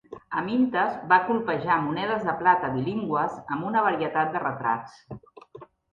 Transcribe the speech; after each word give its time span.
Amyntas 0.39 0.93
va 1.11 1.19
colpejar 1.27 1.75
monedes 1.83 2.25
de 2.29 2.35
plata 2.41 2.71
bilingües 2.77 3.39
amb 3.57 3.69
una 3.73 3.85
varietat 3.89 4.37
de 4.37 4.43
retrats. 4.47 5.01